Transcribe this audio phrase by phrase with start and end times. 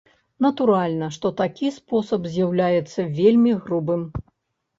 [0.43, 4.01] Натуральна, што такі спосаб з'яўляецца вельмі грубым.